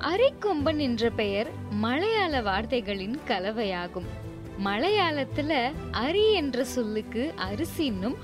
அரிக்கொம்பன் 0.00 0.76
என்ற 0.76 1.10
பெயர் 1.10 1.50
மலையாள 1.70 2.40
வார்த்தைகளின் 2.40 3.20
கலவையாகும். 3.28 4.06
மலையாளத்துல 4.64 5.72
அரி 5.92 6.32
என்ற 6.32 6.64
சொல்லுக்கு 6.64 7.34
அரிசின்னும் 7.36 8.14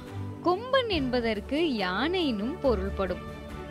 கொம்பன் 0.44 0.88
என்பதற்கு 0.88 1.56
யானையினும் 1.78 2.54
பொருள்படும். 2.62 3.18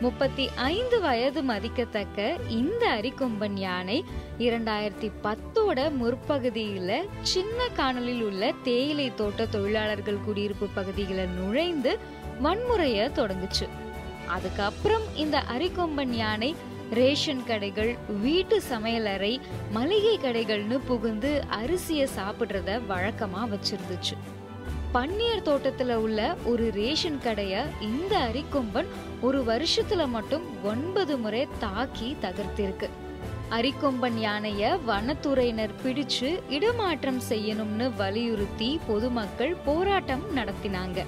முப்பத்தி 0.00 0.48
ஐந்து 0.54 1.00
வயது 1.00 1.42
மதிக்கத்தக்க 1.42 2.36
இந்த 2.48 2.86
அரிக்கொம்பன் 2.88 3.56
யானை 3.56 4.04
இரண்டாயிரத்தி 4.38 5.10
பத்தோட 5.22 5.90
முற்பகுதியில 6.02 7.00
சின்ன 7.22 7.68
காணலில் 7.68 8.22
உள்ள 8.22 8.52
தேயிலை 8.62 9.14
தோட்ட 9.14 9.46
தொழிலாளர்கள் 9.46 10.24
குடியிருப்பு 10.24 10.68
பகுதியில 10.76 11.28
நுழைந்து 11.40 11.98
வன்முறைய 12.40 13.10
தொடங்குச்சு. 13.14 13.68
அதுக்கப்புறம் 14.26 15.02
இந்த 15.14 15.42
அரிக்கொம்பன் 15.58 16.12
யானை 16.12 16.54
ரேஷன் 16.90 17.44
கடைகள் 17.44 17.96
வீட்டு 18.20 18.62
சமையலறை 18.70 19.40
மளிகை 19.70 20.18
கடைகள்னு 20.18 20.78
புகுந்து 20.86 21.44
அரிசியை 21.50 22.06
சாப்பிட்றத 22.16 22.80
வழக்கமா 22.88 23.48
வச்சிருந்துச்சு. 23.52 24.16
பன்னீர் 24.94 25.42
தோட்டத்துல 25.44 25.94
உள்ள 25.94 26.36
ஒரு 26.44 26.70
ரேஷன் 26.74 27.20
கடைய 27.24 27.64
இந்த 27.80 28.18
அரிக்கொம்பன் 28.18 28.86
ஒரு 29.20 29.42
வருஷத்துல 29.42 30.08
மட்டும் 30.08 30.64
ஒன்பது 30.64 31.18
முறை 31.18 31.48
தாக்கி 31.58 32.16
தகர்த்திருக்கு. 32.22 32.88
அரிக்கொம்பன் 33.50 34.18
யானைய 34.18 34.78
வனத்துறையினர் 34.86 35.74
பிடிச்சு 35.84 36.40
இடமாற்றம் 36.48 37.20
செய்யணும்னு 37.28 37.92
வலியுறுத்தி 37.96 38.80
பொதுமக்கள் 38.86 39.56
போராட்டம் 39.64 40.24
நடத்தினாங்க. 40.36 41.04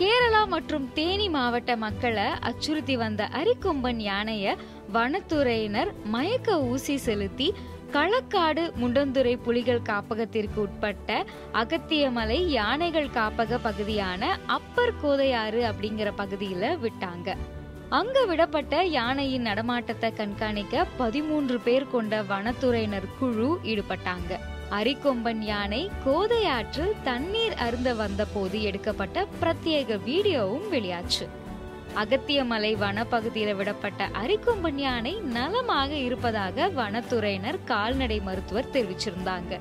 கேரளா 0.00 0.40
மற்றும் 0.48 0.92
தேனி 0.92 1.28
மாவட்ட 1.28 1.76
மக்களை 1.76 2.24
அச்சுறுத்தி 2.40 2.94
வந்த 2.96 3.28
அரிக்கொம்பன் 3.32 4.00
யானைய 4.06 4.56
வனத்துறையினர் 4.92 5.90
மயக்க 6.04 6.58
ஊசி 6.62 6.96
செலுத்தி 6.96 7.54
களக்காடு 7.92 8.62
முண்டந்துறை 8.80 9.32
புலிகள் 9.42 9.80
காப்பகத்திற்கு 9.82 10.58
உட்பட்ட 10.60 11.24
அகத்தியமலை 11.52 12.38
யானைகள் 12.48 13.08
காப்பக 13.14 13.58
பகுதியான 13.62 14.38
அப்பர் 14.46 14.94
கோதையாறு 15.02 15.62
அப்படிங்கிற 15.62 16.12
பகுதியில 16.16 16.74
விட்டாங்க. 16.84 17.36
அங்க 17.88 18.24
விடப்பட்ட 18.24 18.82
யானையின் 18.82 19.42
நடமாட்டத்தை 19.42 20.12
கண்காணிக்க 20.12 20.86
பதிமூன்று 20.98 21.58
பேர் 21.58 21.88
கொண்ட 21.88 22.22
வனத்துறையினர் 22.22 23.08
குழு 23.18 23.48
ஈடுபட்டாங்க. 23.62 24.32
அரிக்கொம்பன் 24.70 25.42
யானை 25.42 25.90
கோதையாற்றில் 26.06 26.94
தண்ணீர் 27.04 27.54
அருந்த 27.54 27.94
வந்தபோது 27.94 28.62
எடுக்கப்பட்ட 28.62 29.26
பிரத்யேக 29.40 29.98
வீடியோவும் 30.06 30.68
வெளியாச்சு. 30.70 31.26
அகத்தியமலை 31.96 32.76
வனப்பகுதியில் 32.78 33.54
விடப்பட்ட 33.54 34.08
அரிக்கொம்பன் 34.12 34.78
யானை 34.78 35.20
நலமாக 35.20 35.94
இருப்பதாக 35.94 36.68
வனத்துறையினர் 36.68 37.64
கால்நடை 37.64 38.20
மருத்துவர் 38.20 38.72
தெரிவிச்சிருந்தாங்க. 38.72 39.60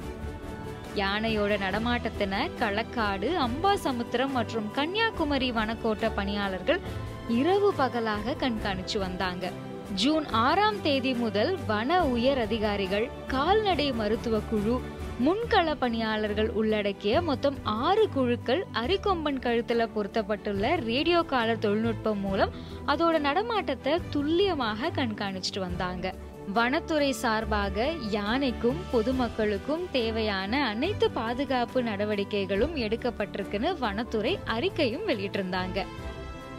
யானையோட 0.95 1.57
நடமாட்டத்தின 1.57 2.49
களக்காடு 2.59 3.29
அம்பாசமுத்திரம் 3.37 4.31
மற்றும் 4.31 4.71
கன்னியாகுமரி 4.71 5.51
வனக்கோட்ட 5.51 6.09
பணியாளர்கள் 6.09 6.81
இரவு 7.27 7.73
பகலாக 7.73 8.31
கண்காணிச்சு 8.31 8.97
வந்தாங்க. 8.97 9.51
ஜூன் 9.93 10.25
ஆறாம் 10.25 10.81
தேதி 10.81 11.13
முதல் 11.13 11.57
வன 11.67 12.05
உயர் 12.05 12.39
அதிகாரிகள் 12.39 13.09
கால்நடை 13.27 13.91
மருத்துவ 13.91 14.39
குழு 14.39 14.81
முன்கள 15.23 15.73
பணியாளர்கள் 15.79 16.49
உள்ளடக்கிய 16.49 17.21
மொத்தம் 17.21 17.55
ஆறு 17.63 18.09
குழுக்கள் 18.09 18.65
அரிக்கொம்பன் 18.73 19.39
கழுத்தில் 19.39 19.91
பொருத்தப்பட்டுள்ள 19.95 20.75
ரேடியோ 20.79 21.23
காலர் 21.23 21.59
தொழில்நுட்பம் 21.59 22.19
மூலம் 22.19 22.51
அதோட 22.87 23.19
நடமாட்டத்தை 23.19 23.99
துல்லியமாக 24.09 24.89
கண்காணிச்சிட்டு 24.89 25.59
வந்தாங்க. 25.59 26.13
வனத்துறை 26.53 27.09
சார்பாக 27.09 27.87
யானைக்கும் 28.09 28.81
பொதுமக்களுக்கும் 28.91 29.85
தேவையான 29.91 30.65
அனைத்து 30.67 31.11
பாதுகாப்பு 31.11 31.83
நடவடிக்கைகளும் 31.83 32.75
எடுக்கப்பட்டிருக்குன்னு 32.75 33.77
வனத்துறை 33.79 34.39
அறிக்கையும் 34.45 35.07
வெளியிட்டிருந்தாங்க. 35.07 35.85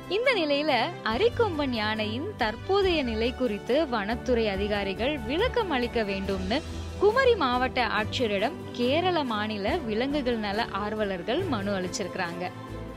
இந்த 0.09 0.33
நிலையில 0.35 0.73
அரிக்கொம்பன் 1.05 1.71
யானையின் 1.71 2.27
தற்போதைய 2.37 3.03
நிலை 3.03 3.35
குறித்து 3.35 3.87
வனத்துறை 3.87 4.49
அதிகாரிகள் 4.49 5.19
விளக்கம் 5.19 5.71
அளிக்க 5.71 6.03
வேண்டும்னு 6.03 6.63
குமரி 6.99 7.35
மாவட்ட 7.35 7.87
ஆட்சியரிடம் 7.87 8.53
கேரள 8.73 9.25
மாநில 9.25 9.77
விலங்குகள் 9.77 10.37
நல 10.37 10.67
ஆர்வலர்கள் 10.73 11.45
மனு 11.49 11.73
அளிச்சிருக்கிறாங்க. 11.79 12.51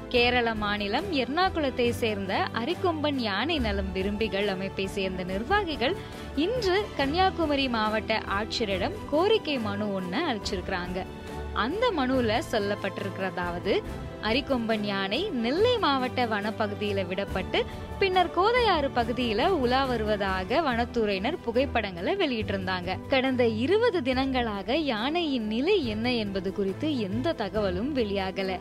கேரள 0.10 0.56
மாநிலம் 0.56 1.14
எர்ணாகுளத்தை 1.14 1.90
சேர்ந்த 1.90 2.48
அரிக்கொம்பன் 2.54 3.16
யானை 3.16 3.60
நலம் 3.60 3.92
விரும்பிகள் 3.92 4.48
அமைப்பை 4.48 4.88
சேர்ந்த 4.88 5.24
நிர்வாகிகள் 5.24 5.96
இன்று 6.36 6.86
கன்னியாகுமரி 6.98 7.68
மாவட்ட 7.70 8.22
ஆட்சியரிடம் 8.40 8.98
கோரிக்கை 9.10 9.60
மனு 9.60 9.94
ஒன்று 9.94 10.22
அளிச்சிருக்கிறாங்க. 10.26 11.06
அந்த 11.54 11.92
மனுல 11.98 12.42
சொல்லப்பட்டிருக்கிறதாவது 12.52 13.84
அரிக்கொம்பன் 14.22 14.84
யானை 14.84 15.30
நெல்லை 15.30 15.78
மாவட்ட 15.78 16.26
வனப்பகுதியில 16.26 17.06
விடப்பட்டு 17.06 17.66
பின்னர் 18.00 18.34
கோதையாறு 18.36 18.90
பகுதியில 18.96 19.48
உலா 19.48 19.86
வருவதாக 19.86 20.62
வனத்துறையினர் 20.62 21.42
புகைப்படங்களை 21.42 22.16
வெளியிட்டிருந்தாங்க. 22.16 23.08
கடந்த 23.08 23.48
இருபது 23.48 24.02
தினங்களாக 24.02 24.74
யானையின் 24.74 25.48
நிலை 25.48 25.86
என்ன 25.86 26.14
என்பது 26.14 26.54
குறித்து 26.54 27.00
எந்த 27.00 27.34
தகவலும் 27.34 27.96
வெளியாகல. 27.96 28.60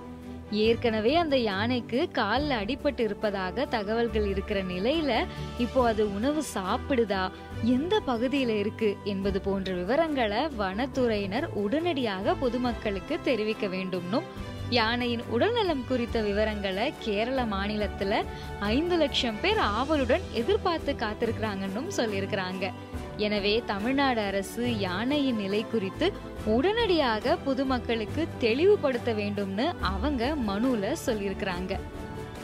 ஏற்கனவே 0.50 1.14
அந்த 1.14 1.36
யானைக்கு 1.36 2.08
காலில் 2.10 2.56
அடிபட்டு 2.56 3.00
இருப்பதாக 3.00 3.64
தகவல்கள் 3.64 4.26
இருக்கிற 4.26 4.62
நிலையில 4.62 5.26
இப்போ 5.58 5.86
அது 5.86 6.14
உணவு 6.14 6.42
சாப்பிடுதா? 6.54 7.30
எந்த 7.62 8.02
பகுதியில 8.06 8.58
இருக்கு? 8.58 8.96
என்பது 9.04 9.40
போன்ற 9.40 9.72
விவரங்களை 9.72 10.46
வனத்துறையினர் 10.58 11.44
உடனடியாக 11.44 12.34
பொதுமக்களுக்கு 12.34 13.18
தெரிவிக்க 13.22 13.66
வேண்டும்னும் 13.66 14.22
யானையின் 14.70 15.22
உடல்நலம் 15.28 15.84
குறித்த 15.88 16.20
விவரங்களை 16.20 16.92
கேரள 16.98 17.44
மாநிலத்துல 17.44 18.24
ஐந்து 18.60 18.96
லட்சம் 18.96 19.40
பேர் 19.40 19.58
ஆவலுடன் 19.58 20.20
எதிர்பார்த்து 20.32 20.92
காத்திருக்கிறாங்கன்னும் 20.92 21.90
சொல்லியிருக்கிறாங்க. 21.96 22.72
எனவே 23.18 23.62
தமிழ்நாடு 23.66 24.20
அரசு 24.20 24.78
யானையின் 24.78 25.36
நிலை 25.36 25.64
குறித்து 25.70 26.12
உடனடியாக 26.44 27.36
பொதுமக்களுக்கு 27.44 28.28
தெளிவுபடுத்த 28.38 29.12
வேண்டும்னு 29.12 29.66
அவங்க 29.80 30.34
மனுல 30.48 30.92
சொல்லியிருக்கிறாங்க. 31.06 31.72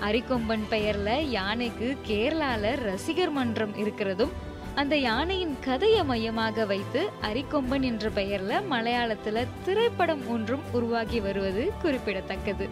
அரிக்கொம்பன் 0.00 0.64
பெயர்ல 0.70 1.10
யானைக்கு 1.20 1.96
கேரளால 2.06 2.74
ரசிகர் 2.80 3.30
மன்றம் 3.30 3.74
இருக்கிறதும் 3.76 4.34
அந்த 4.74 4.96
யானையின் 4.96 5.56
கதையை 5.60 6.04
மையமாக 6.04 6.64
வைத்து 6.64 7.02
அரிக்கொம்பன் 7.22 7.82
என்ற 7.82 8.08
பெயர்ல 8.08 8.62
மலையாளத்துல 8.70 9.46
திரைப்படம் 9.64 10.28
ஒன்றும் 10.28 10.64
உருவாகி 10.72 11.20
வருவது 11.20 11.72
குறிப்பிடத்தக்கது. 11.82 12.68